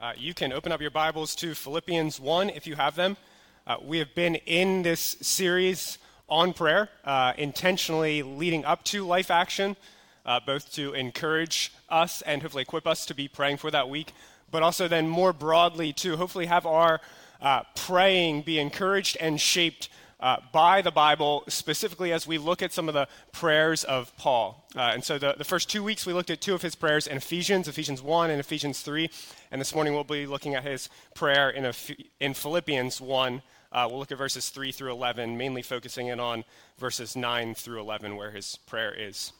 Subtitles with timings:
[0.00, 3.18] Uh, you can open up your Bibles to Philippians 1 if you have them.
[3.66, 9.30] Uh, we have been in this series on prayer, uh, intentionally leading up to Life
[9.30, 9.76] Action,
[10.24, 14.14] uh, both to encourage us and hopefully equip us to be praying for that week,
[14.50, 17.02] but also then more broadly to hopefully have our
[17.42, 19.90] uh, praying be encouraged and shaped
[20.20, 24.66] uh, by the Bible, specifically as we look at some of the prayers of Paul.
[24.76, 27.06] Uh, and so the, the first two weeks we looked at two of his prayers
[27.06, 29.10] in Ephesians, Ephesians 1 and Ephesians 3.
[29.50, 31.72] And this morning we'll be looking at his prayer in,
[32.20, 33.42] in Philippians 1.
[33.72, 36.44] Uh, we'll look at verses 3 through 11, mainly focusing in on
[36.78, 39.32] verses 9 through 11, where his prayer is.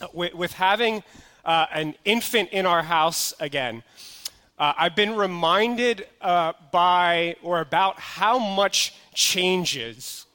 [0.00, 1.02] Uh, with, with, having
[1.44, 3.82] uh, an infant in our house again,
[4.58, 10.26] uh, I've been reminded uh, by or about how much changes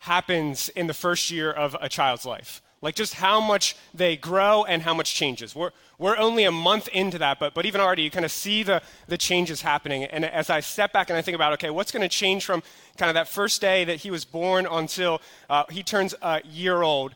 [0.00, 2.62] happens in the first year of a child's life.
[2.82, 5.54] Like just how much they grow and how much changes.
[5.54, 8.62] We're, we're only a month into that, but, but even already you kind of see
[8.62, 10.04] the, the changes happening.
[10.04, 12.62] And as I step back and I think about, okay, what's going to change from
[12.96, 16.82] kind of that first day that he was born until uh, he turns a year
[16.82, 17.14] old,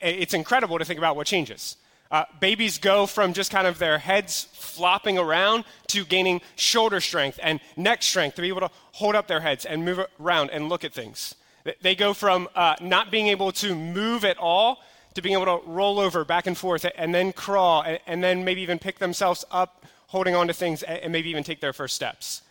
[0.00, 1.76] it's incredible to think about what changes.
[2.12, 7.40] Uh, babies go from just kind of their heads flopping around to gaining shoulder strength
[7.42, 10.68] and neck strength to be able to hold up their heads and move around and
[10.68, 11.34] look at things.
[11.80, 14.82] They go from uh, not being able to move at all
[15.14, 18.44] to being able to roll over back and forth and then crawl and, and then
[18.44, 21.96] maybe even pick themselves up holding on to things and maybe even take their first
[21.96, 22.42] steps.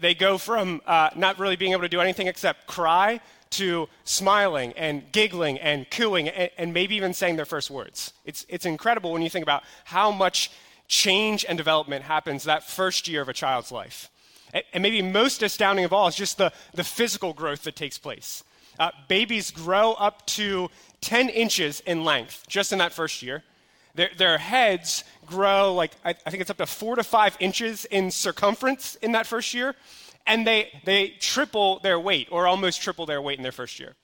[0.00, 4.72] They go from uh, not really being able to do anything except cry to smiling
[4.76, 8.12] and giggling and cooing and, and, maybe even saying their first words.
[8.24, 10.50] It's, it's incredible when you think about how much
[10.86, 14.10] change and development happens that first year of a child's life.
[14.72, 18.44] And, maybe most astounding of all is just the, the physical growth that takes place.
[18.78, 23.42] Uh, babies grow up to 10 inches in length just in that first year.
[23.94, 27.84] Their, their heads grow like, I, I think it's up to four to five inches
[27.86, 29.74] in circumference in that first year
[30.28, 33.94] and they, they triple their weight or almost triple their weight in their first year.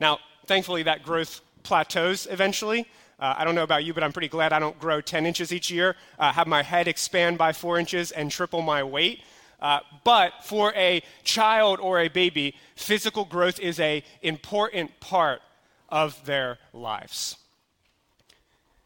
[0.00, 2.86] Now, thankfully, that growth plateaus eventually.
[3.20, 5.52] Uh, I don't know about you, but I'm pretty glad I don't grow 10 inches
[5.52, 9.22] each year, uh, have my head expand by four inches, and triple my weight.
[9.60, 15.40] Uh, but for a child or a baby, physical growth is an important part
[15.88, 17.36] of their lives.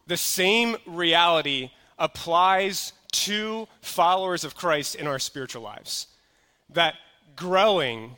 [0.07, 6.07] The same reality applies to followers of Christ in our spiritual lives
[6.75, 6.95] that
[7.37, 8.17] growing,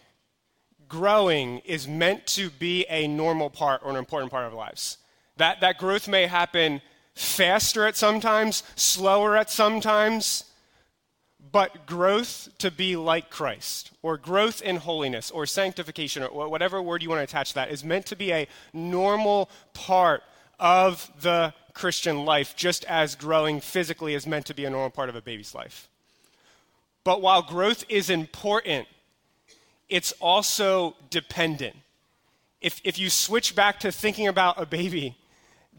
[0.88, 4.98] growing is meant to be a normal part or an important part of our lives.
[5.37, 6.81] That, that growth may happen
[7.14, 10.44] faster at sometimes, slower at sometimes,
[11.53, 17.03] but growth to be like Christ, or growth in holiness, or sanctification, or whatever word
[17.03, 20.22] you want to attach to that, is meant to be a normal part
[20.59, 25.09] of the Christian life, just as growing physically is meant to be a normal part
[25.09, 25.88] of a baby's life.
[27.04, 28.88] But while growth is important,
[29.88, 31.76] it's also dependent.
[32.60, 35.16] If, if you switch back to thinking about a baby,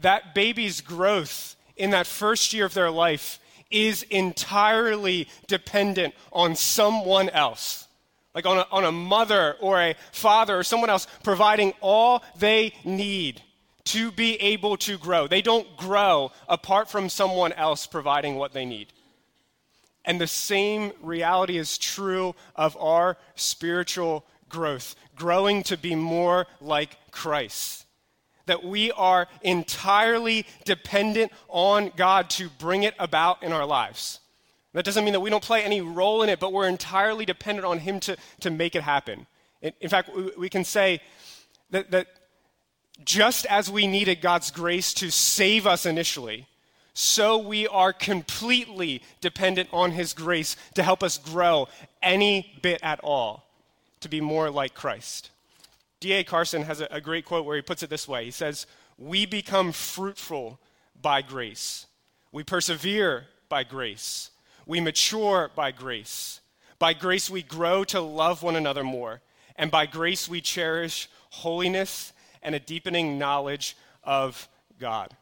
[0.00, 7.28] that baby's growth in that first year of their life is entirely dependent on someone
[7.30, 7.88] else.
[8.34, 12.74] Like on a, on a mother or a father or someone else providing all they
[12.84, 13.42] need
[13.86, 15.26] to be able to grow.
[15.26, 18.92] They don't grow apart from someone else providing what they need.
[20.06, 26.96] And the same reality is true of our spiritual growth, growing to be more like
[27.10, 27.84] Christ.
[28.46, 34.20] That we are entirely dependent on God to bring it about in our lives.
[34.72, 37.66] That doesn't mean that we don't play any role in it, but we're entirely dependent
[37.66, 39.26] on Him to, to make it happen.
[39.80, 41.00] In, fact, we, we can say
[41.70, 42.06] that, that
[43.04, 46.46] just as we needed God's grace to save us initially,
[46.98, 51.68] so we are completely dependent on His grace to help us grow
[52.02, 53.44] any bit at all
[54.00, 55.28] to be more like Christ.
[56.00, 56.24] D.A.
[56.24, 59.72] Carson has a, great quote where he puts it this way He says, We become
[59.72, 60.58] fruitful
[61.02, 61.84] by grace,
[62.32, 64.30] we persevere by grace,
[64.64, 66.40] we mature by grace.
[66.78, 69.20] By grace, we grow to love one another more.
[69.56, 72.12] And by grace, we cherish holiness
[72.42, 74.46] and a deepening knowledge of
[74.78, 75.14] God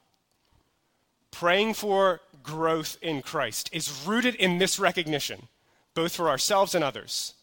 [1.35, 5.49] praying for growth in Christ is rooted in this recognition,
[5.95, 7.35] both for ourselves and others,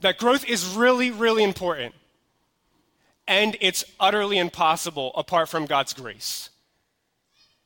[0.00, 1.94] that growth is really, really important.
[3.28, 6.50] And it's utterly impossible apart from God's grace.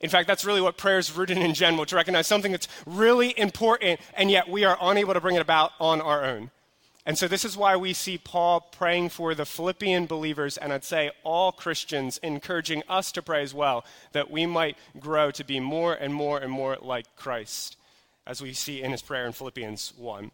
[0.00, 3.38] In fact, that's really what prayer is rooted in general to recognize something that's really
[3.38, 6.50] important, and yet we are unable to bring it about on our own.
[7.06, 10.85] And so, this is why we see Paul praying for the Philippian believers, and I'd
[10.85, 15.61] say all Christians, encouraging us to pray as well, that we might grow to be
[15.61, 17.77] more and more and more like Christ.
[18.27, 20.31] as we see in his prayer in Philippians 1.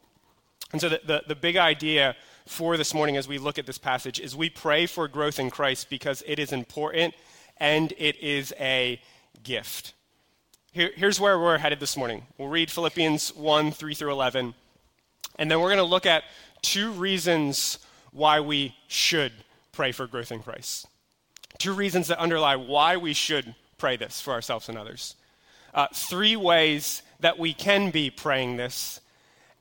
[0.71, 2.15] And so, the, the, the, big idea
[2.47, 5.51] for this morning as we look at this passage is we pray for growth in
[5.51, 7.15] Christ because it is important
[7.57, 9.01] and it is a
[9.43, 9.95] gift.
[10.71, 12.23] Here, here's where we're headed this morning.
[12.39, 14.55] We'll read Philippians 1 3 through 11,
[15.37, 16.23] and then we're going to look at
[16.62, 17.79] two reasons
[18.12, 19.33] why we should
[19.73, 20.87] pray for growth in Christ.
[21.59, 25.17] Two reasons that underlie why we should pray this for ourselves and others.
[25.75, 29.01] Uh, three ways that we can be praying this,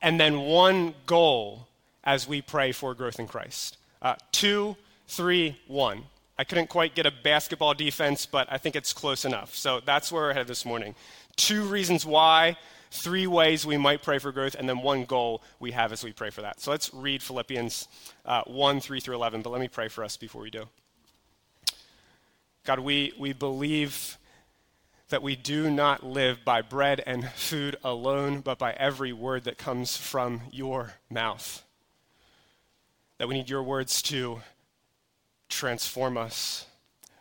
[0.01, 1.67] and then one goal
[2.03, 3.77] as we pray for growth in Christ.
[4.01, 4.75] Uh, two,
[5.07, 6.03] three, one.
[6.37, 9.53] I couldn't quite get a basketball defense, but I think it's close enough.
[9.55, 10.95] So that's where we're headed this morning.
[11.35, 12.55] Two reasons why,
[12.91, 16.11] three ways we might pray for growth, and then one goal we have as we
[16.11, 16.59] pray for that.
[16.59, 17.87] So let's read Philippians
[18.25, 20.65] uh, 1 3 through 11, but let me pray for us before we do.
[22.65, 24.17] God, we, we believe
[25.09, 29.57] that we do not live by bread and food alone, but by every word that
[29.57, 31.63] comes from your mouth.
[33.17, 34.41] That we need your words to
[35.49, 36.65] transform us.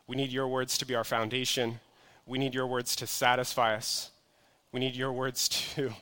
[0.07, 1.81] We need your words to be our foundation.
[2.27, 4.11] We need your words to satisfy us.
[4.73, 5.93] We need your words to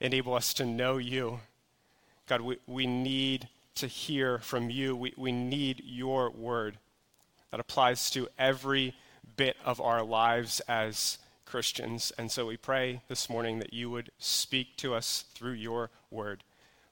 [0.00, 1.40] enable us to know you.
[2.26, 4.96] God, we, we need to hear from you.
[4.96, 6.78] We, we need your word
[7.50, 8.94] that applies to every
[9.36, 12.12] bit of our lives as Christians.
[12.18, 16.42] And so we pray this morning that you would speak to us through your word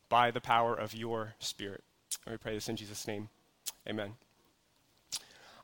[0.09, 1.83] by the power of your spirit.
[2.25, 3.29] And we pray this in Jesus' name.
[3.89, 4.15] Amen.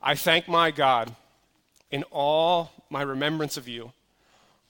[0.01, 1.15] I thank my God
[1.91, 3.91] in all my remembrance of you,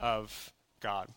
[0.00, 1.08] of God.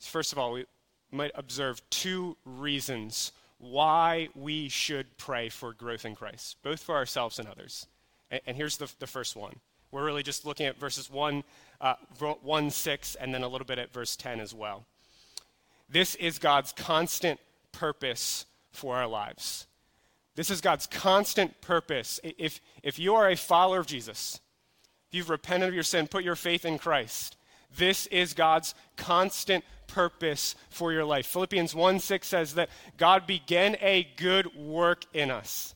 [0.00, 0.66] First of all, we
[1.10, 7.38] might observe two reasons why we should pray for growth in Christ, both for ourselves
[7.38, 7.86] and others.
[8.30, 9.56] And, here's the, the first one
[9.90, 11.42] we're really just looking at verses 1,
[11.80, 14.86] uh, 1 6, and then a little bit at verse 10 as well.
[15.88, 17.40] This is God's constant
[17.72, 19.66] purpose for our lives.
[20.36, 22.20] This is God's constant purpose.
[22.22, 24.40] If, if you are a follower of Jesus,
[25.08, 27.36] if you've repented of your sin, put your faith in Christ,
[27.76, 31.26] this is God's constant purpose for your life.
[31.26, 35.74] Philippians 1 6 says that God began a good work in us.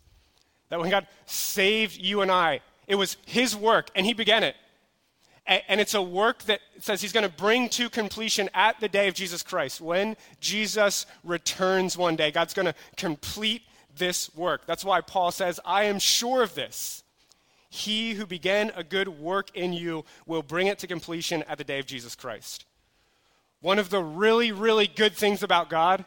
[0.69, 4.57] That when God saved you and I, it was his work, and he began it.
[5.47, 9.09] And it's a work that says he's going to bring to completion at the day
[9.09, 9.79] of Jesus Christ.
[9.79, 13.61] When Jesus returns one day, God's going to complete
[13.95, 14.67] this work.
[14.67, 17.04] That's why Paul says, I am sure of this.
[17.75, 21.65] He who began a good work in you will bring it to completion at the
[21.65, 22.67] day of Jesus Christ.
[23.61, 26.05] One of the really, really good things about God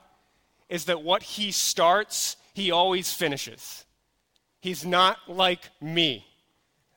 [0.70, 3.84] is that what he starts, he always finishes.
[4.62, 6.26] He's not like me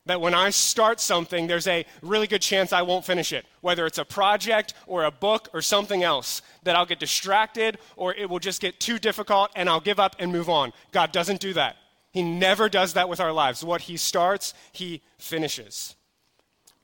[0.07, 3.47] that when I start something, there's a really good chance I won't finish it.
[3.61, 8.15] Whether it's a project or a book or something else, that I'll get distracted or
[8.15, 10.73] it will just get too difficult and I'll give up and move on.
[10.93, 11.77] God doesn't do that.
[12.13, 13.65] He never does that with our lives.
[13.65, 15.95] What He starts, He finishes.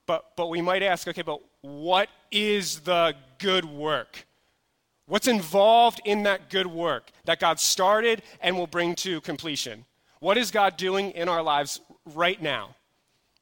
[0.07, 4.27] But, but we might ask, okay, but what is the good work?
[5.07, 9.85] What's involved in that good work that God started and will bring to completion?
[10.21, 11.81] What is God doing in our lives
[12.15, 12.75] right now?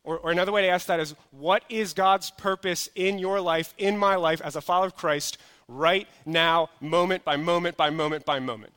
[0.02, 3.72] Or, or, another way to ask that is what is God's purpose in your life,
[3.78, 8.26] in my life, as a follower of Christ, right now, moment by moment by moment
[8.26, 8.74] by moment?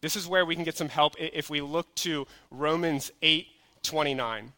[0.00, 3.46] This is where we can get some help if we look to Romans 8
[3.82, 4.52] 29.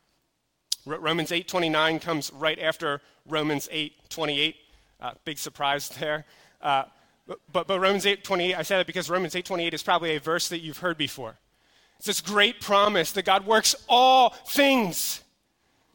[0.87, 4.56] Romans 8 29 comes right after Romans 8 28.
[5.00, 6.26] Uh, big surprise there.
[6.61, 6.85] Uh,
[7.52, 10.20] but, but Romans 8 28, I say that because Romans 8 28 is probably a
[10.20, 11.38] verse that you've heard before.
[11.99, 15.23] It's this great promise that God works all things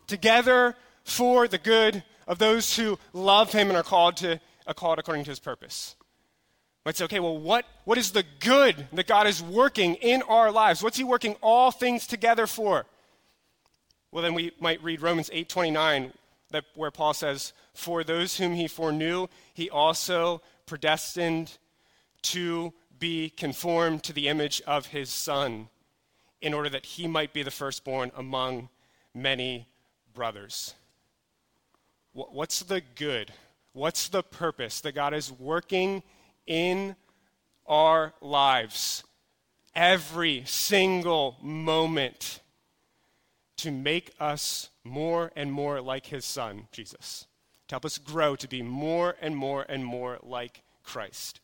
[0.07, 4.99] together for the good of those who love him and are called, to, are called
[4.99, 5.95] according to his purpose.
[6.93, 10.83] Say, okay, well, what, what is the good that God is working in our lives?
[10.83, 12.85] What's He working all things together for?
[14.11, 16.13] Well, then we might read Romans 8:29,
[16.51, 21.57] that where Paul says, "For those whom He foreknew, He also predestined
[22.21, 25.69] to be conformed to the image of His Son,
[26.39, 28.69] in order that He might be the firstborn among
[29.13, 29.67] many
[30.13, 30.75] brothers."
[32.13, 33.33] What's the good?
[33.73, 36.03] What's the purpose that God is working
[36.47, 36.95] in
[37.65, 39.03] our lives
[39.75, 42.39] every single moment
[43.57, 47.27] to make us more and more like his son, Jesus.
[47.67, 51.39] To help us grow to be more and more and more like Christ.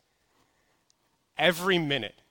[1.38, 2.22] Every minute,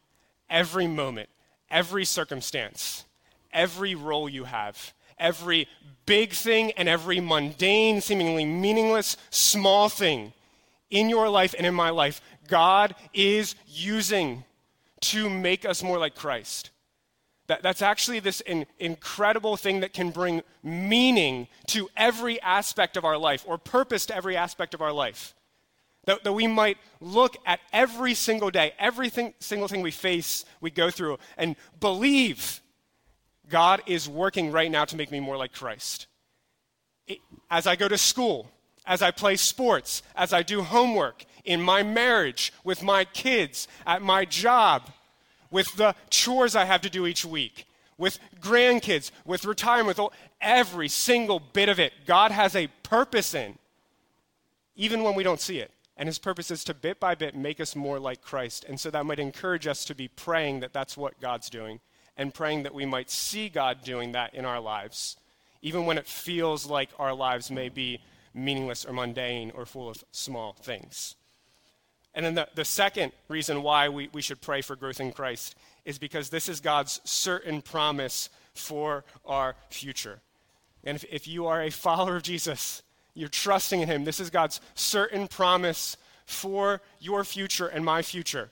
[0.48, 1.28] every moment,
[1.70, 3.04] every circumstance,
[3.52, 5.66] every role you have, every
[6.06, 10.32] big thing and every mundane, seemingly meaningless, small thing
[10.90, 14.44] in your life and in my life, God is using
[15.00, 16.70] to make us more like Christ.
[17.46, 23.04] That, that's actually this in, incredible thing that can bring meaning to every aspect of
[23.04, 25.34] our life or purpose to every aspect of our life.
[26.04, 30.70] That, that we might look at every single day, every single thing we face, we
[30.70, 32.60] go through, and believe
[33.48, 36.06] God is working right now to make me more like Christ.
[37.06, 37.18] It,
[37.50, 38.50] as I go to school,
[38.86, 44.02] as I play sports, as I do homework, in my marriage, with my kids, at
[44.02, 44.90] my job,
[45.50, 47.66] with the chores I have to do each week,
[47.98, 50.08] with grandkids, with retirement, with
[50.40, 53.58] every single bit of it, God has a purpose in,
[54.76, 55.70] even when we don't see it.
[55.96, 58.64] And his purpose is to bit by bit make us more like Christ.
[58.66, 61.80] And so that might encourage us to be praying that that's what God's doing
[62.16, 65.16] and praying that we might see God doing that in our lives,
[65.60, 68.00] even when it feels like our lives may be
[68.34, 71.16] meaningless or mundane or full of small things.
[72.14, 75.54] And then the, the second reason why we, we should pray for growth in Christ
[75.84, 80.20] is because this is God's certain promise for our future.
[80.84, 82.82] And if, if you are a follower of Jesus,
[83.14, 85.96] you're trusting in Him, this is God's certain promise
[86.26, 88.50] for your future and my future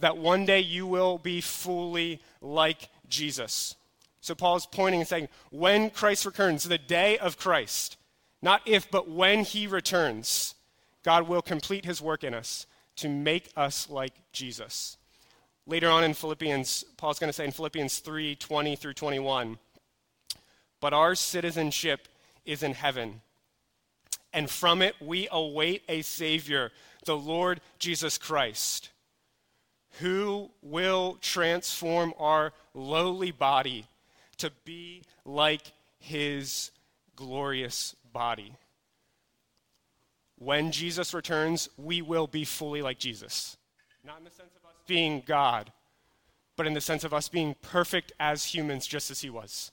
[0.00, 3.76] that one day you will be fully like Jesus.
[4.20, 7.96] So Paul is pointing and saying, when Christ returns, the day of Christ,
[8.42, 10.54] not if, but when he returns,
[11.02, 12.66] God will complete his work in us
[12.96, 14.96] to make us like Jesus.
[15.66, 19.58] Later on in Philippians, Paul's going to say in Philippians 3 20 through 21,
[20.80, 22.08] but our citizenship
[22.44, 23.20] is in heaven,
[24.32, 26.72] and from it we await a Savior,
[27.04, 28.90] the Lord Jesus Christ,
[30.00, 33.86] who will transform our lowly body
[34.38, 36.70] to be like his
[37.16, 38.56] glorious body
[40.40, 43.58] when Jesus returns, we will be fully like Jesus.
[44.04, 45.70] Not in the sense of us being God,
[46.56, 49.70] but in the sense of us being perfect as humans, just as He was.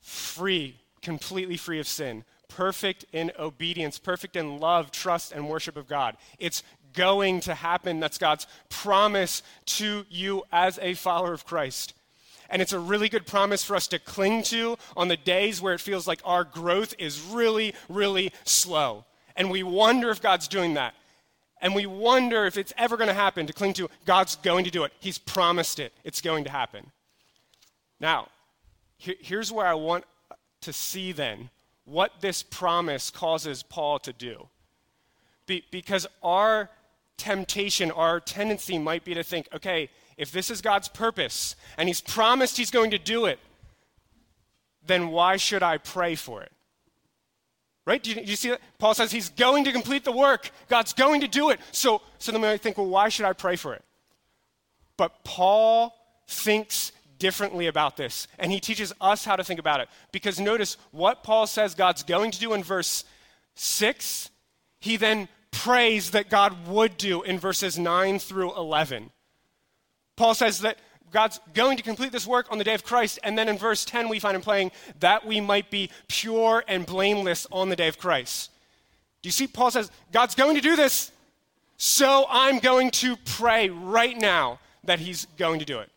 [0.00, 5.88] Free, completely free of sin, perfect in obedience, perfect in love, trust, and worship of
[5.88, 6.16] God.
[6.38, 7.98] It's going to happen.
[7.98, 11.94] That's God's promise to you as a follower of Christ.
[12.50, 15.74] And it's a really good promise for us to cling to on the days where
[15.74, 19.04] it feels like our growth is really, really slow.
[19.36, 20.94] And we wonder if God's doing that.
[21.60, 24.70] And we wonder if it's ever going to happen to cling to God's going to
[24.70, 24.92] do it.
[25.00, 25.92] He's promised it.
[26.04, 26.90] It's going to happen.
[28.00, 28.28] Now,
[28.98, 30.04] here's where I want
[30.60, 31.50] to see then
[31.84, 34.48] what this promise causes Paul to do.
[35.46, 36.70] Be- because our
[37.16, 42.00] temptation, our tendency might be to think, okay, if this is God's purpose and He's
[42.00, 43.38] promised He's going to do it,
[44.86, 46.52] then why should I pray for it?
[47.86, 48.02] Right?
[48.02, 48.60] Do you, do you, see that?
[48.78, 50.50] Paul says he's going to complete the work.
[50.68, 51.60] God's going to do it.
[51.70, 53.84] So, so then we think, well, why should I pray for it?
[54.96, 55.94] But Paul
[56.26, 59.88] thinks differently about this, and he teaches us how to think about it.
[60.12, 63.04] Because notice what Paul says God's going to do in verse
[63.56, 64.30] 6,
[64.80, 69.10] he then prays that God would do in verses 9 through 11.
[70.16, 70.78] Paul says that
[71.14, 73.20] God's going to complete this work on the day of Christ.
[73.22, 76.84] And then in verse 10, we find him playing that we might be pure and
[76.84, 78.50] blameless on the day of Christ.
[79.22, 79.46] Do you see?
[79.46, 81.12] Paul says, God's going to do this,
[81.76, 85.88] so I'm going to pray right now that he's going to do it.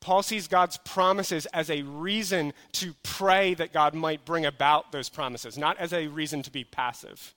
[0.00, 5.08] Paul sees God's promises as a reason to pray that God might bring about those
[5.08, 7.34] promises, not as a reason to be passive.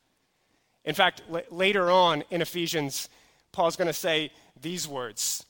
[0.85, 3.09] In fact, l- later on in Ephesians,
[3.51, 4.31] Paul's going to say
[4.61, 5.45] these words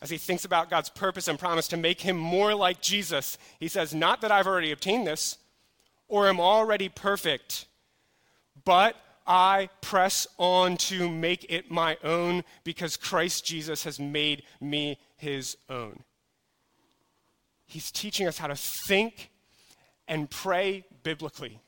[0.00, 3.68] as he thinks about God's purpose and promise to make him more like Jesus, he
[3.68, 5.38] says, Not that I've already obtained this
[6.06, 7.66] or am already perfect,
[8.64, 14.98] but I press on to make it my own because Christ Jesus has made me
[15.16, 16.02] his own.
[17.66, 19.30] He's teaching us how to think
[20.06, 21.60] and pray biblically.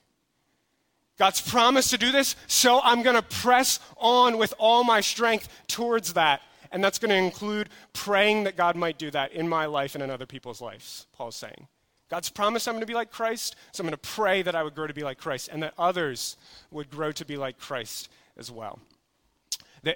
[1.19, 5.49] God's promised to do this, so I'm going to press on with all my strength
[5.69, 6.41] towards that.
[6.73, 10.05] And that's going to include praying that God might do that in my life and
[10.05, 11.67] in other people's lives, Paul's saying.
[12.09, 14.63] God's promised I'm going to be like Christ, so I'm going to pray that I
[14.63, 16.37] would grow to be like Christ and that others
[16.71, 18.81] would grow to be like Christ as well.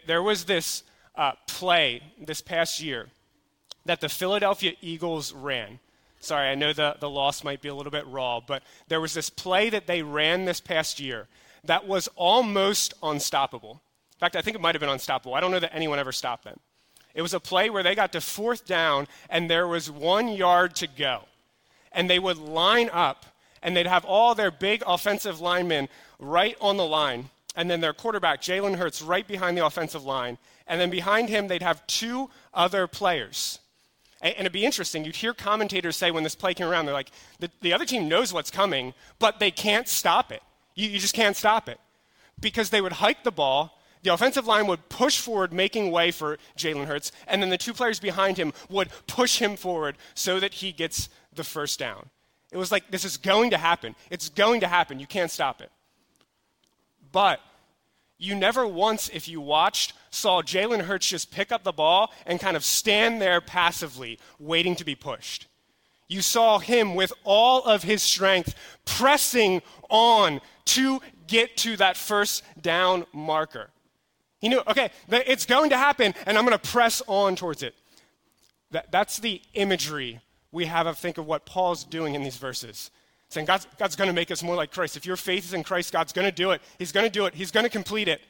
[0.06, 0.84] There was this
[1.16, 3.08] uh, play this past year
[3.84, 5.78] that the Philadelphia Eagles ran.
[6.20, 9.12] Sorry, I know the, the loss might be a little bit raw, but there was
[9.12, 11.28] this play that they ran this past year
[11.64, 13.82] that was almost unstoppable.
[14.14, 15.34] In fact, I think it might have been unstoppable.
[15.34, 16.58] I don't know that anyone ever stopped them.
[17.14, 20.74] It was a play where they got to fourth down and there was one yard
[20.76, 21.24] to go.
[21.92, 23.26] And they would line up
[23.62, 27.30] and they'd have all their big offensive linemen right on the line.
[27.56, 30.38] And then their quarterback, Jalen Hurts, right behind the offensive line.
[30.66, 33.60] And then behind him, they'd have two other players.
[34.20, 35.04] And it'd be interesting.
[35.04, 38.08] You'd hear commentators say when this play came around, they're like, the, the other team
[38.08, 40.42] knows what's coming, but they can't stop it.
[40.74, 41.78] You, you just can't stop it.
[42.40, 46.38] Because they would hike the ball, the offensive line would push forward, making way for
[46.56, 50.54] Jalen Hurts, and then the two players behind him would push him forward so that
[50.54, 52.10] he gets the first down.
[52.52, 53.96] It was like, this is going to happen.
[54.10, 55.00] It's going to happen.
[55.00, 55.70] You can't stop it.
[57.12, 57.40] But
[58.18, 62.38] you never once, if you watched, saw Jalen Hurts just pick up the ball and
[62.38, 65.46] kind of stand there passively, waiting to be pushed.
[66.08, 72.42] You saw him with all of his strength pressing on to get to that first
[72.60, 73.70] down marker.
[74.44, 77.74] He knew, okay, it's going to happen, and I'm going to press on towards it.
[78.72, 80.20] That, that's the imagery
[80.52, 82.90] we have of think of what Paul's doing in these verses
[83.30, 84.98] saying God's, God's going to make us more like Christ.
[84.98, 86.60] If your faith is in Christ, God's going to do it.
[86.78, 87.32] He's going to do it.
[87.32, 88.20] He's going to complete it.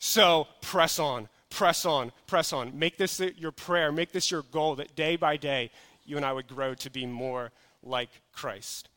[0.00, 2.76] So press on, press on, press on.
[2.76, 3.92] Make this your prayer.
[3.92, 5.70] Make this your goal that day by day
[6.04, 8.88] you and I would grow to be more like Christ.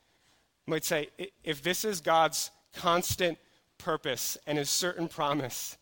[0.66, 1.08] You might say,
[1.44, 3.38] if this is God's constant
[3.78, 5.78] purpose and his certain promise,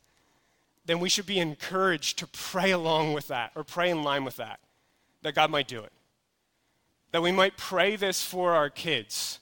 [0.87, 4.37] then we should be encouraged to pray along with that or pray in line with
[4.37, 4.61] that,
[5.22, 5.92] that God might do it.
[7.12, 9.40] That we might pray this for our kids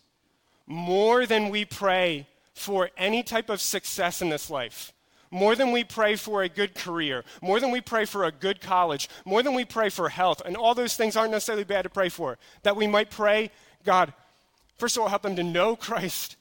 [0.67, 4.93] more than we pray for any type of success in this life,
[5.31, 8.61] more than we pray for a good career, more than we pray for a good
[8.61, 11.91] college, more than we pray for health, and all those things aren't necessarily bad to
[11.91, 13.51] pray for, that we might pray,
[13.85, 14.13] God,
[14.79, 16.37] first of all, help them to know Christ,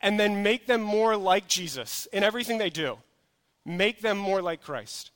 [0.00, 2.98] and then make them more like Jesus in everything they do.
[3.64, 5.10] Make them more like Christ.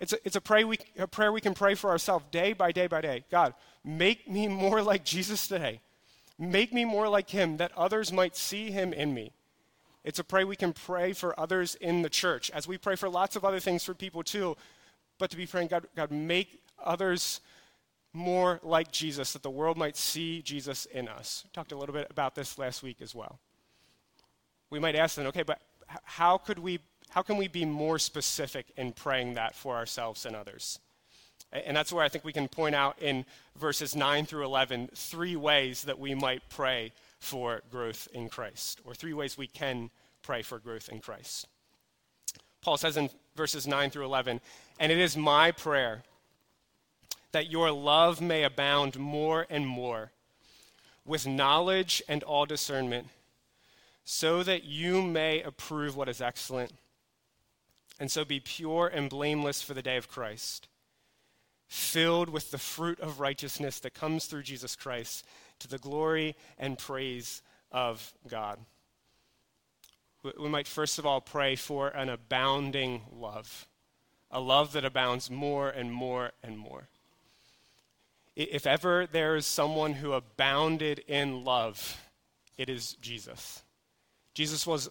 [0.00, 2.72] It's a, it's a, pray we, a prayer we can pray for ourselves day by
[2.72, 3.24] day by day.
[3.30, 5.80] God, make me more like Jesus today.
[6.38, 9.32] Make me more like him that others might see him in me.
[10.02, 13.10] It's a prayer we can pray for others in the church, as we pray for
[13.10, 14.56] lots of other things for people too.
[15.18, 17.42] But to be praying, God, God, make others
[18.14, 21.42] more like Jesus, that the world might see Jesus in us.
[21.44, 23.38] We talked a little bit about this last week as well.
[24.70, 26.80] We might ask them, okay, but how could we
[27.10, 30.78] how can we be more specific in praying that for ourselves and others?
[31.52, 33.24] And that's where I think we can point out in
[33.56, 38.94] verses 9 through 11 three ways that we might pray for growth in Christ, or
[38.94, 39.90] three ways we can
[40.22, 41.46] pray for growth in Christ.
[42.62, 44.40] Paul says in verses 9 through 11,
[44.78, 46.02] and it is my prayer
[47.32, 50.12] that your love may abound more and more
[51.04, 53.08] with knowledge and all discernment,
[54.04, 56.72] so that you may approve what is excellent,
[58.00, 60.66] and so be pure and blameless for the day of Christ
[61.70, 65.24] filled with the fruit of righteousness that comes through Jesus Christ
[65.60, 68.58] to the glory and praise of God.
[70.36, 73.68] We might first of all pray for an abounding love,
[74.32, 76.88] a love that abounds more and more and more.
[78.34, 82.00] If ever there is someone who abounded in love,
[82.58, 83.62] it is Jesus.
[84.34, 84.90] Jesus was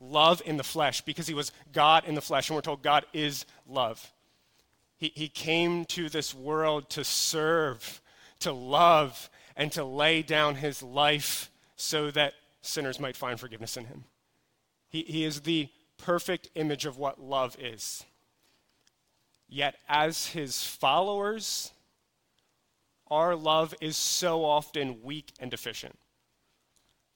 [0.00, 3.04] love in the flesh because he was God in the flesh, and we're told God
[3.12, 4.12] is love.
[4.96, 8.00] He, he came to this world to serve,
[8.40, 13.86] to love, and to lay down his life so that sinners might find forgiveness in
[13.86, 14.04] him.
[14.88, 18.04] He, he is the perfect image of what love is.
[19.48, 21.72] Yet, as his followers,
[23.10, 25.98] our love is so often weak and deficient.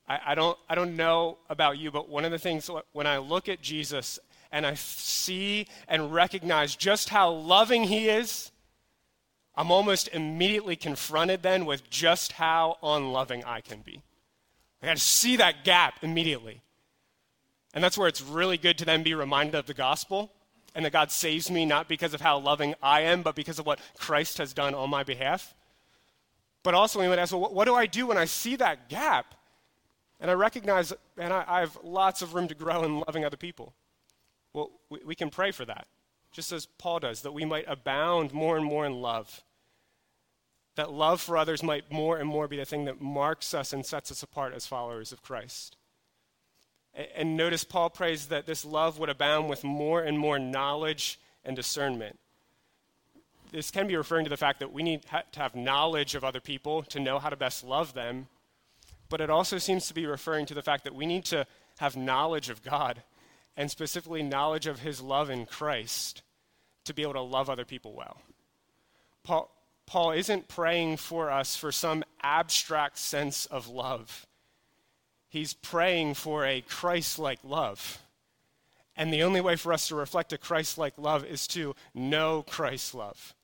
[0.09, 3.19] I, I, don't, I don't know about you, but one of the things when I
[3.19, 4.19] look at Jesus
[4.51, 8.51] and I see and recognize just how loving He is,
[9.55, 14.03] I'm almost immediately confronted then with just how unloving I can be.
[14.83, 16.63] I got to see that gap immediately.
[17.75, 20.31] And that's where it's really good to then be reminded of the gospel
[20.75, 23.67] and that God saves me not because of how loving I am, but because of
[23.67, 25.55] what Christ has done on my behalf.
[26.63, 29.35] But also, we might ask, well, what do I do when I see that gap?
[30.23, 33.37] And I recognize, and I, I have lots of room to grow in loving other
[33.37, 33.75] people.
[34.53, 35.89] Well, we, we can pray for that,
[36.31, 39.43] just as Paul does, that we might abound more and more in love.
[40.77, 43.85] That love for others might more and more be the thing that marks us and
[43.85, 45.77] sets us apart as followers of Christ.
[47.17, 51.57] And notice Paul prays that this love would abound with more and more knowledge and
[51.57, 52.17] discernment.
[53.51, 56.41] This can be referring to the fact that we need to have knowledge of other
[56.41, 58.29] people to know how to best love them,
[59.13, 61.47] but it also seems to be referring to the fact that we need to
[61.79, 63.05] have knowledge of God,
[63.57, 66.23] and specifically knowledge of his love in Christ,
[66.85, 68.23] to be able to love other people well.
[69.23, 69.55] Paul,
[69.87, 74.27] Paul isn't praying for us for some abstract sense of love
[75.33, 78.03] he's praying for a Christ like love.
[78.95, 82.43] And the only way for us to reflect a Christ like love is to know
[82.43, 83.35] Christ's love.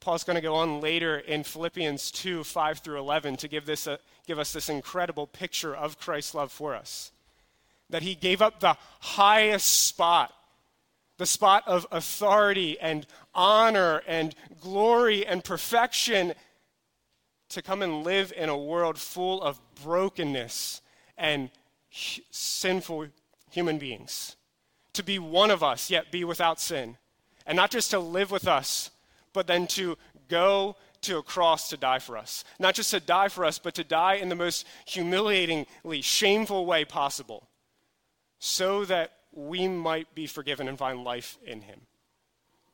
[0.00, 3.86] Paul's going to go on later in Philippians 2 5 through 11 to give, this
[3.86, 7.12] a, give us this incredible picture of Christ's love for us.
[7.90, 10.32] That he gave up the highest spot,
[11.16, 16.34] the spot of authority and honor and glory and perfection
[17.48, 20.82] to come and live in a world full of brokenness
[21.16, 21.50] and
[22.30, 23.08] sinful
[23.50, 24.36] human beings.
[24.94, 26.96] To be one of us, yet be without sin.
[27.46, 28.90] And not just to live with us,
[29.38, 29.96] but then to
[30.26, 32.42] go to a cross to die for us.
[32.58, 36.84] Not just to die for us, but to die in the most humiliatingly shameful way
[36.84, 37.46] possible,
[38.40, 41.82] so that we might be forgiven and find life in Him.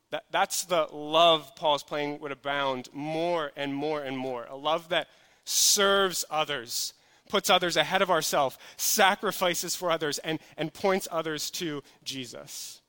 [0.09, 4.47] That, that's the love Paul's playing would abound more and more and more.
[4.49, 5.05] A love that
[5.43, 6.95] serves others,
[7.29, 12.81] puts others ahead of ourselves, sacrifices for others, and, and points others to Jesus.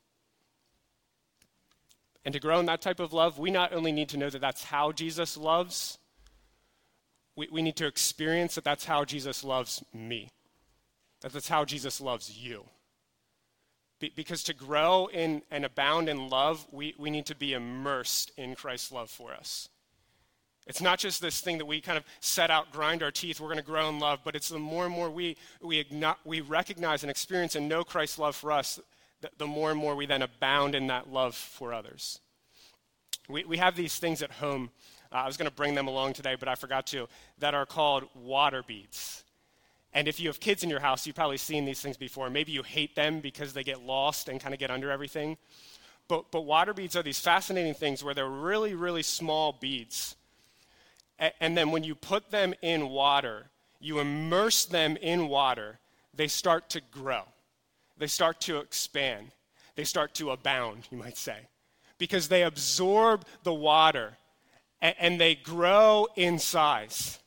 [2.27, 4.41] And to grow in that type of love, we not only need to know that
[4.41, 5.97] that's how Jesus loves,
[7.37, 10.29] we, we need to experience that that's how Jesus loves me,
[11.21, 12.65] that that's how Jesus loves you.
[14.01, 18.33] Be- because to grow in and abound in love, we, we need to be immersed
[18.35, 19.69] in Christ's love for us.
[20.67, 23.47] It's not just this thing that we kind of set out, grind our teeth, we're
[23.47, 26.41] going to grow in love, but it's the more and more we, we, igno- we
[26.41, 28.81] recognize and experience and know Christ's love for us,
[29.37, 32.19] the, more and more we then abound in that love for others.
[33.27, 34.69] We, we have these things at home.
[35.11, 37.07] Uh, I was going to bring them along today, but I forgot to,
[37.39, 39.23] that are called water beads.
[39.93, 42.29] And if you have kids in your house, you've probably seen these things before.
[42.29, 45.37] Maybe you hate them because they get lost and kind of get under everything.
[46.07, 50.15] But, but water beads are these fascinating things where they're really, really small beads.
[51.19, 53.47] A- and then when you put them in water,
[53.79, 55.79] you immerse them in water,
[56.13, 57.23] they start to grow.
[57.97, 59.31] They start to expand.
[59.75, 61.37] They start to abound, you might say,
[61.97, 64.17] because they absorb the water
[64.81, 67.19] and, and they grow in size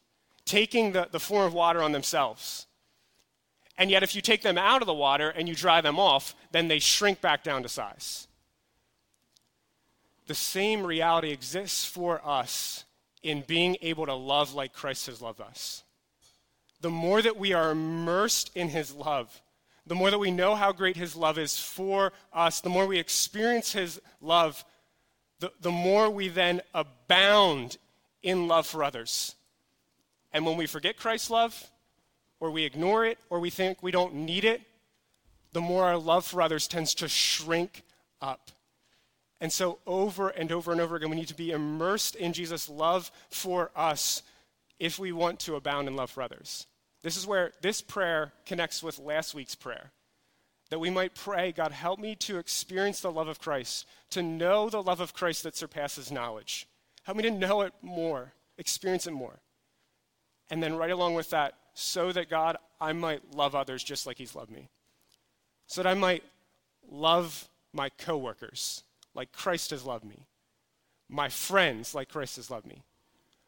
[0.45, 2.67] taking the, the form of water on themselves.
[3.79, 6.35] And yet, if you take them out of the water and you dry them off,
[6.51, 8.27] then they shrink back down to size.
[10.27, 12.85] The same reality exists for us
[13.23, 15.85] in being able to love like Christ has loved us.
[16.81, 19.41] The more that we are immersed in his love,
[19.90, 23.00] the more that we know how great his love is for us, the more we
[23.00, 24.64] experience his love,
[25.40, 27.76] the, the more we then abound
[28.22, 29.35] in love for others.
[30.33, 31.72] And when we forget Christ's love,
[32.38, 34.62] or we ignore it, or we think we don't need it,
[35.55, 37.83] the more our love for others tends to shrink
[38.22, 38.53] up.
[39.40, 42.68] And so, over and over and over again, we need to be immersed in Jesus'
[42.68, 44.22] love for us
[44.79, 46.68] if we want to abound in love for others.
[47.03, 49.93] This is where this prayer connects with last week's prayer.
[50.71, 54.71] That we might pray, God, help me to experience the love of Christ, to know
[54.71, 56.69] the love of Christ that surpasses knowledge.
[57.05, 59.41] Help me to know it more, experience it more.
[60.51, 64.19] And then, right along with that, so that God, I might love others just like
[64.19, 64.69] He's loved me.
[65.67, 66.25] So that I might
[66.89, 68.83] love my coworkers
[69.15, 70.27] like Christ has loved me,
[71.09, 72.83] my friends like Christ has loved me,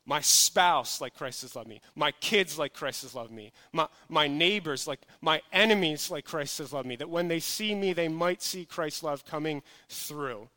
[0.04, 3.86] my spouse like Christ has loved me, my kids like Christ has loved me, my,
[4.08, 7.92] my neighbors like my enemies like Christ has loved me, that when they see me,
[7.92, 10.48] they might see Christ's love coming through.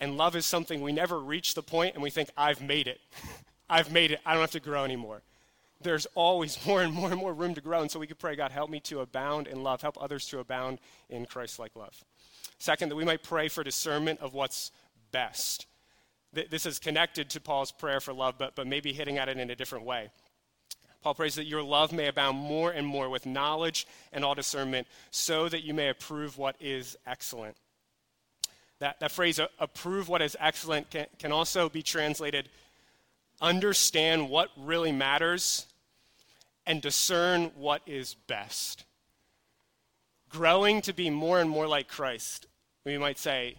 [0.00, 3.00] And love is something we never reach the point and we think, I've made it.
[3.70, 4.20] I've made it.
[4.24, 5.22] I don't have to grow anymore.
[5.80, 7.80] There's always more and more and more room to grow.
[7.80, 10.38] And so we could pray, God, help me to abound in love, help others to
[10.38, 12.04] abound in Christ like love.
[12.58, 14.72] Second, that we might pray for discernment of what's
[15.12, 15.66] best.
[16.32, 19.50] This is connected to Paul's prayer for love, but, but maybe hitting at it in
[19.50, 20.10] a different way.
[21.02, 24.86] Paul prays that your love may abound more and more with knowledge and all discernment,
[25.10, 27.56] so that you may approve what is excellent.
[28.80, 32.48] That, that phrase, approve what is excellent, can, can also be translated
[33.40, 35.66] understand what really matters
[36.66, 38.84] and discern what is best.
[40.28, 42.46] Growing to be more and more like Christ,
[42.84, 43.56] we might say,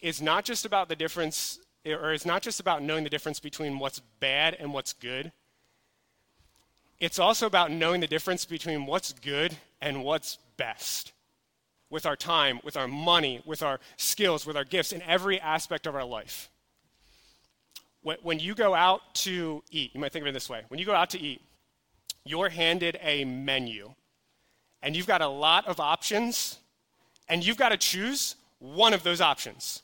[0.00, 3.78] is not just about the difference, or it's not just about knowing the difference between
[3.78, 5.32] what's bad and what's good.
[6.98, 11.12] It's also about knowing the difference between what's good and what's best
[11.90, 15.86] with our time, with our money, with our skills, with our gifts, in every aspect
[15.86, 16.48] of our life.
[18.22, 20.86] When you go out to eat, you might think of it this way when you
[20.86, 21.42] go out to eat,
[22.24, 23.94] you're handed a menu,
[24.82, 26.58] and you've got a lot of options,
[27.28, 29.82] and you've got to choose one of those options.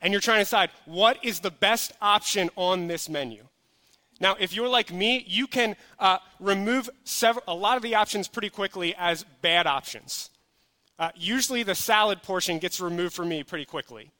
[0.00, 3.44] And you're trying to decide what is the best option on this menu.
[4.20, 8.26] Now, if you're like me, you can uh, remove several, a lot of the options
[8.26, 10.30] pretty quickly as bad options.
[10.98, 14.10] Uh, usually, the salad portion gets removed for me pretty quickly.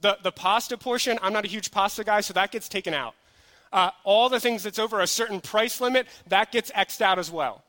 [0.00, 3.14] The, the pasta portion, I'm not a huge pasta guy, so that gets taken out.
[3.72, 7.30] Uh, all the things that's over a certain price limit, that gets X'd out as
[7.30, 7.64] well.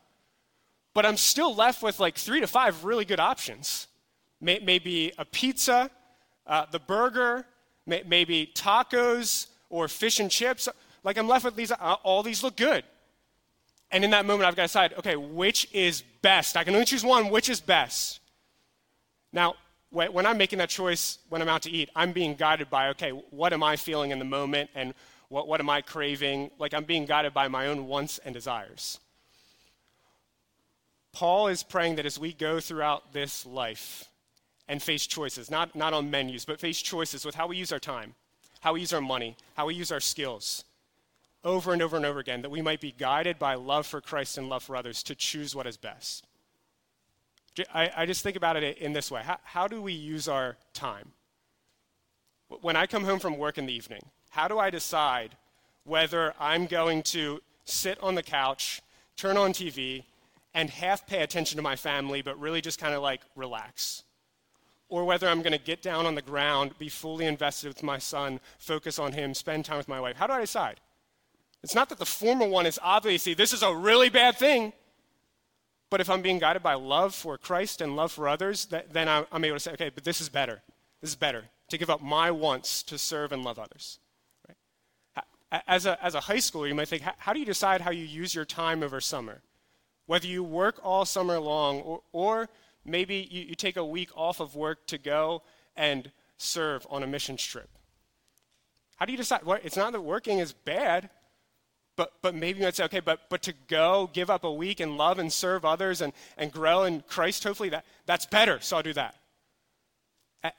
[0.93, 3.87] But I'm still left with like three to five really good options.
[4.41, 5.89] May, maybe a pizza,
[6.47, 7.45] uh, the burger,
[7.85, 10.67] may, maybe tacos or fish and chips.
[11.03, 12.83] Like I'm left with these, uh, all these look good.
[13.91, 16.57] And in that moment, I've got to decide, okay, which is best?
[16.57, 18.19] I can only choose one, which is best?
[19.31, 19.55] Now,
[19.91, 23.11] when I'm making that choice when I'm out to eat, I'm being guided by, okay,
[23.11, 24.95] what am I feeling in the moment and
[25.29, 26.49] what, what am I craving?
[26.57, 28.99] Like I'm being guided by my own wants and desires.
[31.11, 34.09] Paul is praying that as we go throughout this life
[34.73, 37.77] and face choices, not, not on menus, but face choices with how we use our
[37.77, 38.15] time,
[38.61, 40.63] how we use our money, how we use our skills,
[41.43, 44.35] over and over and over again, that we might be guided by love for Christ
[44.39, 46.25] and love for others to choose what is best.
[47.71, 50.57] I, I just think about it in this way how, how do we use our
[50.73, 51.11] time?
[52.61, 55.35] When I come home from work in the evening, how do I decide
[55.83, 58.81] whether I'm going to sit on the couch,
[59.17, 60.05] turn on TV,
[60.55, 64.03] and half pay attention to my family, but really just kind of like relax?
[64.93, 67.97] Or whether I'm going to get down on the ground, be fully invested with my
[67.97, 70.17] son, focus on him, spend time with my wife.
[70.17, 70.79] How do I decide?
[71.63, 74.71] It's not that the former one is obviously, this is a really bad thing.
[75.89, 79.09] But if I'm being guided by love for Christ and love for others, that, then
[79.09, 80.61] I'm, I'm able to say, okay, but this is better.
[81.01, 83.97] This is better to give up my wants to serve and love others.
[84.47, 85.23] Right?
[85.65, 87.89] As, a, as a high schooler, you might think, how, how do you decide how
[87.89, 89.41] you use your time over summer?
[90.05, 92.49] Whether you work all summer long, or, or
[92.85, 95.43] maybe you, you take a week off of work to go
[95.75, 97.69] and serve on a mission trip.
[98.97, 99.43] How do you decide?
[99.43, 101.09] Well, it's not that working is bad,
[101.95, 104.79] but, but maybe you might say, okay, but, but to go give up a week
[104.79, 108.77] and love and serve others and, and grow in Christ, hopefully that, that's better, so
[108.77, 109.15] I'll do that.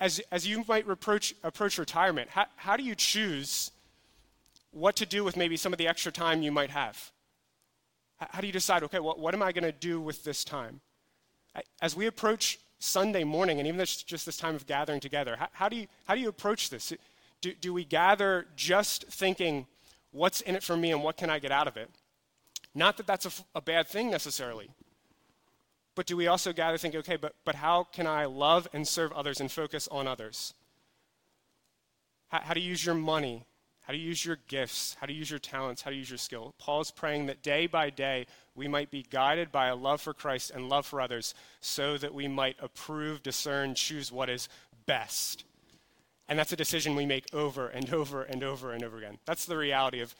[0.00, 3.70] As, as you might reproach, approach retirement, how, how do you choose
[4.70, 7.12] what to do with maybe some of the extra time you might have?
[8.16, 10.80] How do you decide, okay, what, what am I going to do with this time?
[11.80, 15.48] As we approach Sunday morning, and even this, just this time of gathering together, how,
[15.52, 16.92] how, do, you, how do you approach this?
[17.40, 19.66] Do, do we gather just thinking,
[20.10, 21.90] what's in it for me and what can I get out of it?
[22.74, 24.70] Not that that's a, a bad thing necessarily.
[25.94, 29.12] But do we also gather think, okay, but, but how can I love and serve
[29.12, 30.54] others and focus on others?
[32.28, 33.44] How, how to use your money,
[33.84, 36.54] how to use your gifts, how to use your talents, how to use your skill.
[36.58, 40.14] Paul is praying that day by day we might be guided by a love for
[40.14, 44.48] Christ and love for others so that we might approve, discern, choose what is
[44.86, 45.44] best
[46.28, 49.18] and that's a decision we make over and over and over and over again.
[49.26, 50.14] That's the reality of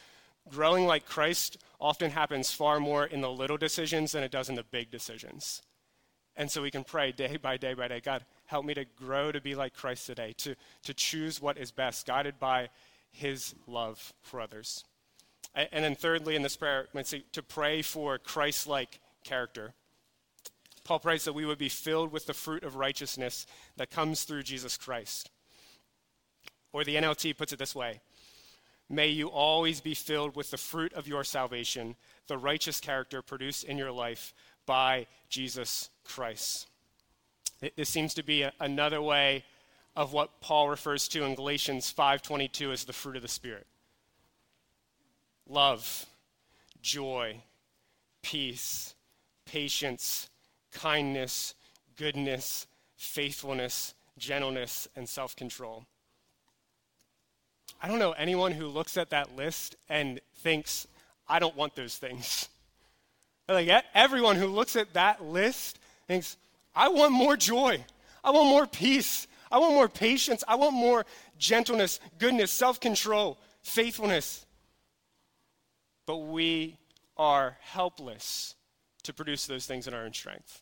[0.51, 4.55] growing like Christ often happens far more in the little decisions than it does in
[4.55, 5.63] the big decisions.
[6.37, 9.33] And so we can pray day by day by day God, help me to grow
[9.33, 12.69] to be like Christ today, to, to choose what is best, guided by
[13.15, 14.85] his love for others.
[15.55, 16.89] And then, thirdly, in this prayer,
[17.33, 19.73] to pray for Christ like character.
[20.85, 23.47] Paul prays that we would be filled with the fruit of righteousness
[23.77, 25.31] that comes through Jesus Christ.
[26.73, 28.01] Or the NLT puts it this way
[28.91, 31.97] May you always be filled with the fruit of your salvation,
[32.27, 34.35] the righteous character produced in your life
[34.67, 36.67] by Jesus Christ.
[37.77, 39.45] This seems to be another way
[39.97, 43.67] of what Paul refers to in Galatians 5:22 as the fruit of the spirit.
[45.47, 46.07] Love,
[46.81, 47.43] joy,
[48.23, 48.95] peace,
[49.45, 50.29] patience,
[50.73, 51.55] kindness,
[51.97, 55.87] goodness, faithfulness, gentleness, and self-control.
[57.83, 60.87] I don't know anyone who looks at that list and thinks,
[61.29, 62.49] I don't want those things.
[63.47, 65.79] Like everyone who looks at that list
[66.09, 66.39] thinks,
[66.75, 67.85] I want more joy.
[68.25, 69.27] I want more peace.
[69.55, 70.43] I want more patience.
[70.49, 71.07] I want more
[71.39, 74.47] gentleness, goodness, self control, faithfulness.
[76.07, 76.77] But we
[77.17, 78.57] are helpless
[79.05, 80.61] to produce those things in our own strength.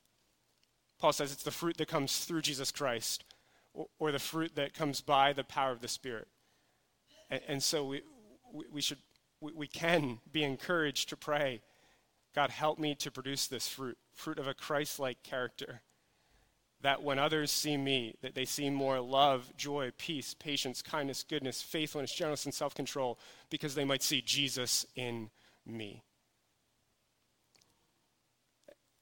[0.98, 3.24] Paul says it's the fruit that comes through Jesus Christ
[3.72, 6.28] or, or the fruit that comes by the power of the Spirit.
[7.31, 8.02] And, and so we,
[8.70, 8.98] we, should,
[9.40, 11.62] we, we can be encouraged to pray,
[12.35, 15.81] God, help me to produce this fruit, fruit of a Christ like character.
[16.83, 21.62] That when others see me, that they see more love, joy, peace, patience, kindness, goodness,
[21.62, 23.18] faithfulness, gentleness, and self control,
[23.51, 25.31] because they might see Jesus in
[25.64, 26.03] me.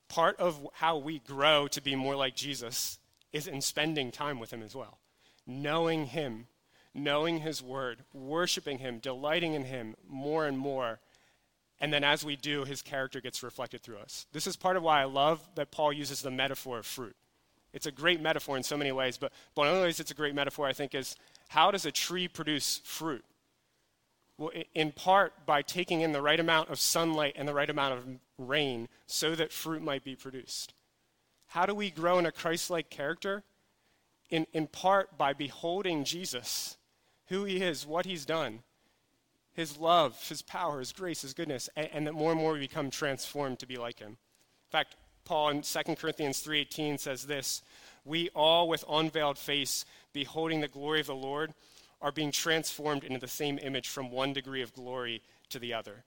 [0.09, 2.99] Part of how we grow to be more like Jesus
[3.33, 4.99] is in spending time with Him as well,
[5.47, 6.49] knowing Him,
[6.95, 11.01] knowing His Word, worshiping Him, delighting in Him more and more.
[11.81, 14.27] And then as we do, His character gets reflected through us.
[14.33, 17.17] This is part of why I love that Paul uses the metaphor of fruit.
[17.73, 20.11] It's a great metaphor in so many ways, but, but one of the ways it's
[20.11, 21.17] a great metaphor, I think, is
[21.49, 23.25] how does a tree produce fruit?
[24.39, 27.95] Well, in part by taking in the right amount of sunlight and the right amount
[27.95, 28.05] of
[28.39, 30.73] rain so that fruit might be produced.
[31.49, 33.43] How do we grow in a Christ like character?
[34.31, 36.79] In, in part by beholding Jesus,
[37.27, 38.61] who he is, what he's done,
[39.53, 42.61] his love, his power, his grace, his goodness, and, and that more and more we
[42.61, 44.11] become transformed to be like him.
[44.11, 47.63] In fact, Paul in 2 Corinthians 3:18 says this,
[48.05, 51.55] "We all with unveiled face beholding the glory of the Lord
[52.01, 56.05] are being transformed into the same image from one degree of glory to the other.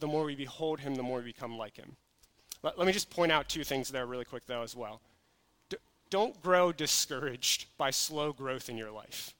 [0.00, 1.96] The more we behold him, the more we become like him.
[2.62, 5.00] Let, let me just point out two things there really quick, though, as well.
[5.68, 5.76] D-
[6.10, 9.34] don't grow discouraged by slow growth in your life.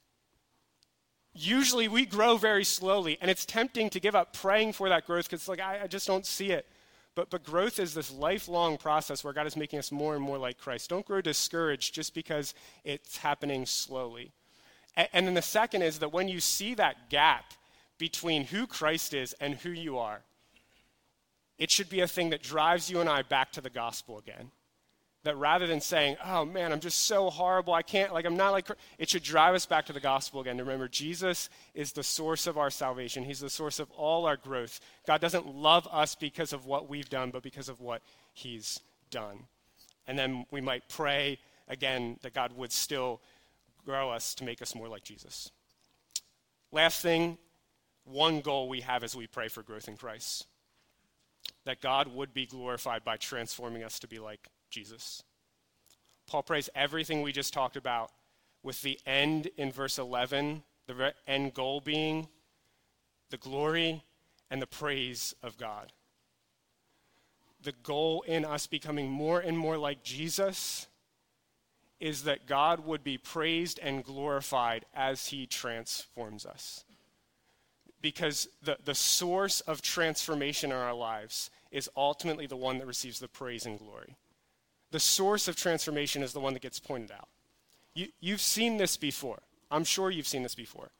[1.34, 5.28] Usually we grow very slowly, and it's tempting to give up praying for that growth
[5.28, 6.66] because, like, I, I just don't see it.
[7.18, 10.38] But, but growth is this lifelong process where God is making us more and more
[10.38, 10.88] like Christ.
[10.88, 12.54] Don't grow discouraged just because
[12.84, 14.30] it's happening slowly.
[14.94, 17.54] And, and then the second is that when you see that gap
[17.98, 20.20] between who Christ is and who you are,
[21.58, 24.52] it should be a thing that drives you and I back to the gospel again.
[25.24, 28.52] That rather than saying, oh man, I'm just so horrible, I can't, like, I'm not
[28.52, 30.56] like, it should drive us back to the gospel again.
[30.58, 34.36] To remember, Jesus is the source of our salvation, He's the source of all our
[34.36, 34.80] growth.
[35.06, 38.02] God doesn't love us because of what we've done, but because of what
[38.32, 39.40] He's done.
[40.06, 43.20] And then we might pray again that God would still
[43.84, 45.50] grow us to make us more like Jesus.
[46.70, 47.38] Last thing,
[48.04, 50.46] one goal we have as we pray for growth in Christ
[51.64, 55.22] that God would be glorified by transforming us to be like Jesus.
[56.26, 58.10] Paul prays everything we just talked about
[58.62, 62.28] with the end in verse 11, the end goal being
[63.30, 64.04] the glory
[64.50, 65.92] and the praise of God.
[67.62, 70.86] The goal in us becoming more and more like Jesus
[72.00, 76.84] is that God would be praised and glorified as he transforms us.
[78.00, 83.18] Because the, the source of transformation in our lives is ultimately the one that receives
[83.18, 84.16] the praise and glory.
[84.90, 87.28] The source of transformation is the one that gets pointed out.
[87.94, 89.40] You, you've seen this before.
[89.70, 90.90] I'm sure you've seen this before.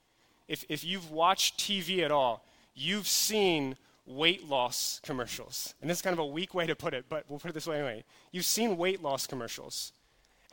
[0.46, 5.74] If, if you've watched TV at all, you've seen weight loss commercials.
[5.80, 7.54] And this is kind of a weak way to put it, but we'll put it
[7.54, 8.04] this way anyway.
[8.32, 9.92] You've seen weight loss commercials.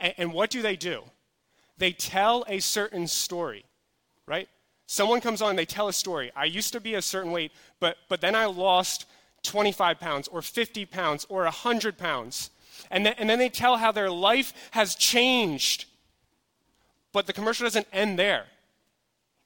[0.00, 1.02] And, and what do they do?
[1.78, 3.64] They tell a certain story,
[4.26, 4.48] right?
[4.86, 6.30] Someone comes on, they tell a story.
[6.36, 9.06] I used to be a certain weight, but, but then I lost
[9.42, 12.50] 25 pounds or 50 pounds or 100 pounds.
[12.90, 15.86] And then, and then they tell how their life has changed.
[17.12, 18.46] But the commercial doesn't end there.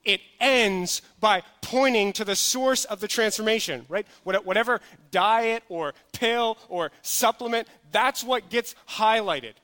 [0.03, 4.07] It ends by pointing to the source of the transformation, right?
[4.25, 9.55] Whatever diet or pill or supplement, that's what gets highlighted.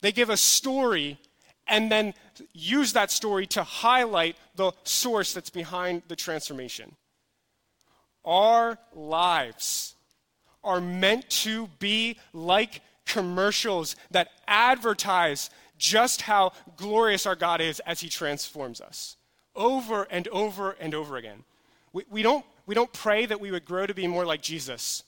[0.00, 1.18] They give a story
[1.66, 2.14] and then
[2.52, 6.94] use that story to highlight the source that's behind the transformation.
[8.24, 9.96] Our lives
[10.64, 18.00] are meant to be like commercials that advertise just how glorious our God is as
[18.00, 19.16] He transforms us
[19.54, 21.44] over and over and over again.
[21.92, 25.02] We, we, don't, we don't pray that we would grow to be more like Jesus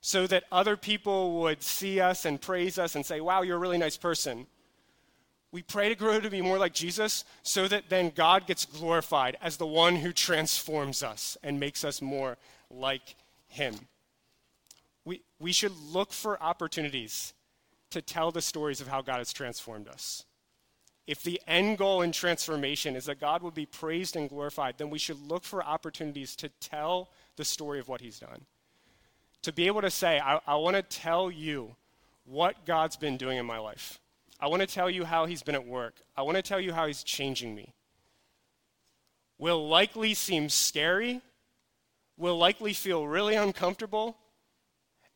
[0.00, 3.60] so that other people would see us and praise us and say, wow, you're a
[3.60, 4.46] really nice person.
[5.52, 9.36] We pray to grow to be more like Jesus so that then God gets glorified
[9.42, 12.38] as the one who transforms us and makes us more
[12.70, 13.16] like
[13.48, 13.74] Him.
[15.10, 17.34] We, we should look for opportunities
[17.90, 20.24] to tell the stories of how God has transformed us.
[21.08, 24.90] If the end goal in transformation is that God will be praised and glorified, then
[24.90, 28.46] we should look for opportunities to tell the story of what He's done
[29.42, 31.74] to be able to say, I, I want to tell you
[32.24, 33.98] what God's been doing in my life.
[34.38, 35.94] I want to tell you how He's been at work.
[36.16, 37.74] I want to tell you how He's changing me.
[39.38, 41.22] Will likely seem scary,
[42.16, 44.16] will likely feel really uncomfortable,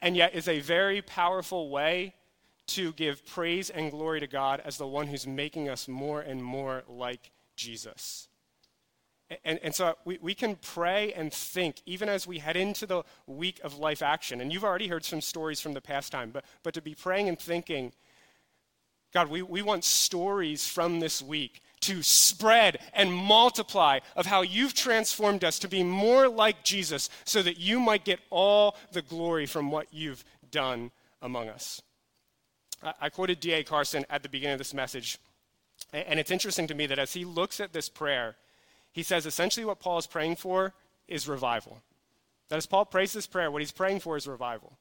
[0.04, 2.14] and yet is a very powerful way
[2.66, 6.44] to give praise and glory to God as the one who's making us more and
[6.44, 8.28] more like Jesus.
[9.46, 13.02] And, and so we, we can pray and think, even as we head into the
[13.26, 14.42] week of life action.
[14.42, 17.30] And you've already heard some stories from the past time, but, but to be praying
[17.30, 17.94] and thinking,
[19.14, 24.74] God, we, we want stories from this week to spread and multiply of how you've
[24.74, 29.46] transformed us to be more like Jesus so that you might get all the glory
[29.46, 31.82] from what you've done among us.
[33.00, 33.64] I, quoted D.A.
[33.64, 35.18] Carson at the beginning of this message,
[35.92, 38.36] and it's interesting to me that as he looks at this prayer,
[38.92, 40.74] he says essentially what Paul is praying for
[41.08, 41.80] is revival.
[42.48, 44.78] That as Paul prays this prayer, what he's praying for is revival.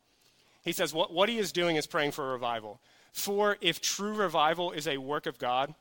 [0.63, 2.79] He says what, what he is doing is praying for revival.
[3.11, 5.75] For if true revival is a work of God,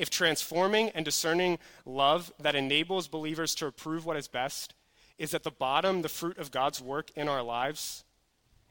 [0.00, 4.72] if transforming and discerning love that enables believers to approve what is best
[5.18, 8.02] is at the bottom the fruit of God's work in our lives,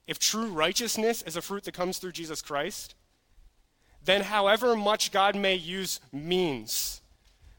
[0.07, 2.95] if true righteousness is a fruit that comes through Jesus Christ,
[4.03, 7.01] then however much God may use means,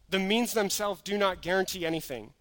[0.09, 2.33] the means themselves do not guarantee anything.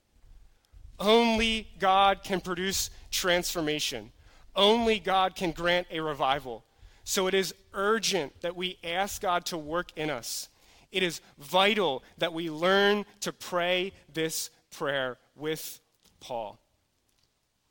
[1.00, 4.12] Only God can produce transformation.
[4.56, 6.66] Only God can grant a revival.
[7.04, 10.50] So it is urgent that we ask God to work in us.
[10.92, 15.80] It is vital that we learn to pray this prayer with
[16.20, 16.60] Paul.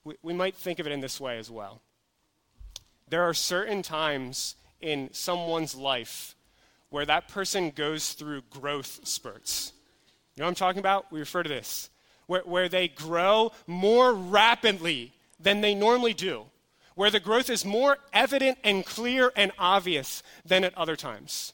[0.05, 1.83] We, we might think of it in this way as well.
[3.09, 6.37] There are certain times in someone's life
[6.91, 9.73] where that person goes through growth spurts.
[10.37, 11.11] You know what I'm talking about?
[11.11, 11.91] We refer to this.
[12.27, 16.45] Where, where they grow more rapidly than they normally do,
[16.95, 21.53] where the growth is more evident and clear and obvious than at other times.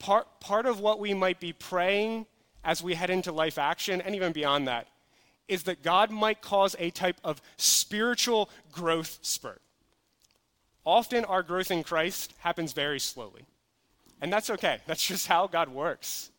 [0.00, 2.26] Part, part of what we might be praying
[2.64, 4.88] as we head into life action, and even beyond that,
[5.46, 9.62] is that God might cause a type of spiritual growth spurt.
[10.84, 13.42] Often, our growth in Christ happens very slowly.
[14.20, 14.78] And that's okay.
[14.86, 16.30] That's just how God works.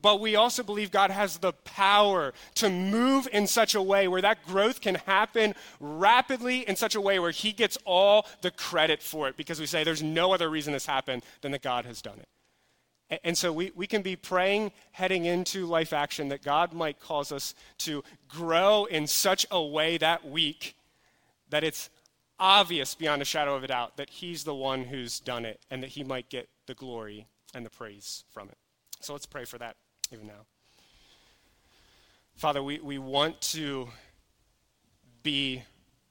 [0.00, 4.22] But we also believe God has the power to move in such a way where
[4.22, 9.02] that growth can happen rapidly in such a way where He gets all the credit
[9.02, 12.00] for it because we say there's no other reason this happened than that God has
[12.00, 12.28] done it.
[13.24, 17.32] And so we, we can be praying heading into life action that God might cause
[17.32, 20.76] us to grow in such a way that week
[21.48, 21.88] that it's
[22.38, 25.82] obvious beyond a shadow of a doubt that He's the one who's done it and
[25.82, 28.58] that He might get the glory and the praise from it.
[29.00, 29.76] So let's pray for that
[30.12, 30.44] even now.
[32.36, 33.88] Father, we, we want to
[35.22, 35.62] be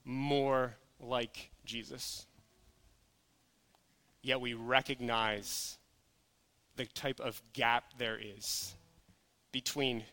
[0.04, 2.26] more like Jesus.
[4.20, 5.78] Yet we recognize
[6.78, 8.74] the type of gap there is
[9.52, 10.04] between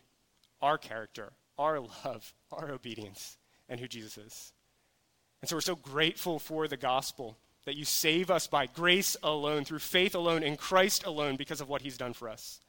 [0.60, 3.38] our character, our love, our obedience,
[3.68, 4.52] and who Jesus is.
[5.40, 9.64] And so we're so grateful for the gospel that you save us by grace alone,
[9.64, 12.60] through faith alone, in Christ alone, because of what he's done for us.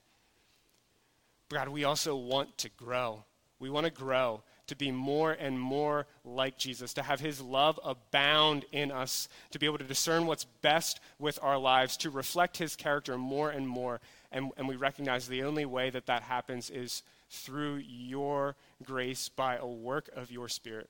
[1.49, 3.23] But God, we also want to grow.
[3.59, 7.79] We want to grow to be more and more like Jesus, to have his love
[7.83, 12.57] abound in us, to be able to discern what's best with our lives, to reflect
[12.57, 13.99] his character more and more.
[14.31, 19.55] And, and we recognize the only way that that happens is through your grace by
[19.55, 20.89] a work of your spirit.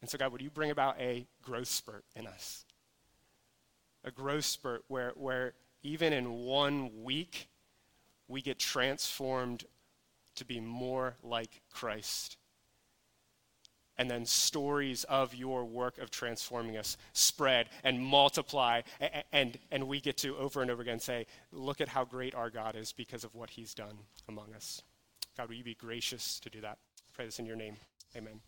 [0.00, 2.64] And so, God, would you bring about a growth spurt in us?
[4.04, 7.48] A growth spurt where, where even in one week,
[8.28, 9.64] we get transformed
[10.36, 12.36] to be more like Christ.
[14.00, 18.80] And then stories of your work of transforming us spread and multiply,
[19.30, 22.48] and, and, we get to over and over again say, Look at how great our
[22.48, 24.80] God is because of what he's done among us.
[25.36, 26.78] God, will you be gracious to do that?
[26.98, 27.76] I pray this in your name.
[28.16, 28.40] Amen.